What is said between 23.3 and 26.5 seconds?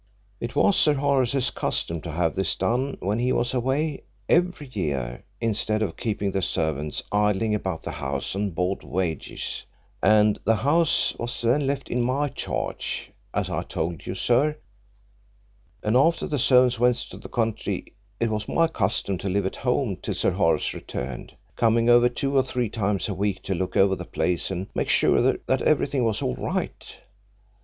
to look over the place and make sure that everything was all